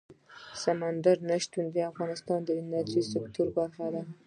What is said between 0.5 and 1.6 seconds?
سمندر نه